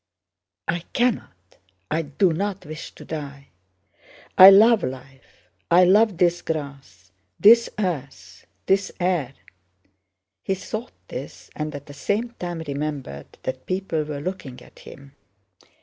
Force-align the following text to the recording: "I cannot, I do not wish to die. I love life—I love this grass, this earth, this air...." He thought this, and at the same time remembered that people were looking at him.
"I 0.67 0.79
cannot, 0.93 1.57
I 1.91 2.01
do 2.01 2.33
not 2.33 2.65
wish 2.65 2.89
to 2.95 3.05
die. 3.05 3.49
I 4.35 4.49
love 4.49 4.81
life—I 4.81 5.83
love 5.83 6.17
this 6.17 6.41
grass, 6.41 7.11
this 7.39 7.69
earth, 7.77 8.47
this 8.65 8.91
air...." 8.99 9.35
He 10.41 10.55
thought 10.55 10.93
this, 11.09 11.51
and 11.55 11.75
at 11.75 11.85
the 11.85 11.93
same 11.93 12.29
time 12.39 12.63
remembered 12.67 13.37
that 13.43 13.67
people 13.67 14.01
were 14.03 14.21
looking 14.21 14.59
at 14.63 14.79
him. 14.79 15.13